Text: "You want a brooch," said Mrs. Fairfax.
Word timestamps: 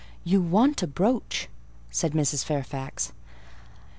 "You 0.23 0.41
want 0.41 0.81
a 0.81 0.87
brooch," 0.87 1.47
said 1.91 2.13
Mrs. 2.13 2.43
Fairfax. 2.43 3.13